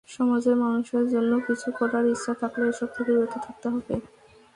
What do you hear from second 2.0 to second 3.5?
ইচ্ছা থাকলে এসব থেকে বিরত